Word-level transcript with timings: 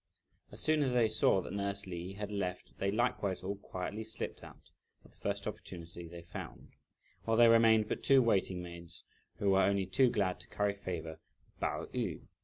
As 0.51 0.61
soon 0.61 0.81
as 0.81 0.93
they 0.93 1.07
saw 1.07 1.41
that 1.41 1.53
nurse 1.53 1.85
Li 1.85 2.13
had 2.13 2.31
left, 2.31 2.75
they 2.79 2.89
likewise 2.89 3.43
all 3.43 3.57
quietly 3.57 4.03
slipped 4.03 4.43
out, 4.43 4.71
at 5.05 5.11
the 5.11 5.17
first 5.17 5.45
opportunity 5.45 6.07
they 6.07 6.23
found, 6.23 6.71
while 7.25 7.37
there 7.37 7.51
remained 7.51 7.87
but 7.87 8.01
two 8.01 8.19
waiting 8.23 8.63
maids, 8.63 9.03
who 9.35 9.51
were 9.51 9.61
only 9.61 9.85
too 9.85 10.09
glad 10.09 10.39
to 10.39 10.47
curry 10.47 10.73
favour 10.73 11.19
with 11.51 11.59
Pao 11.59 11.85
yü. 11.93 12.21